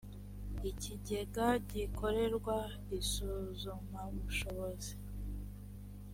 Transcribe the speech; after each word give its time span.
ikigega 0.69 1.47
gikorerwa 1.71 2.57
isuzumabushobozi 2.99 4.93